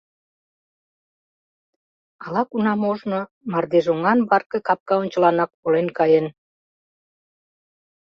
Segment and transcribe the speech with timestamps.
[2.25, 3.19] Ала-кунам ожно
[3.51, 6.25] мардежоҥан барке капка ончыланак волен каен.